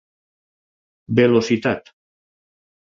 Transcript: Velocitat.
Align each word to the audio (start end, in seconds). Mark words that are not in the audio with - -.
Velocitat. 1.21 1.95